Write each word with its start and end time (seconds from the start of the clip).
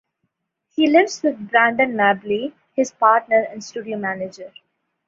He 0.75 0.87
lives 0.89 1.21
with 1.21 1.51
Brandon 1.51 1.93
Mably, 1.95 2.53
his 2.75 2.89
partner 2.91 3.45
and 3.51 3.63
studio 3.63 3.99
manager. 3.99 4.51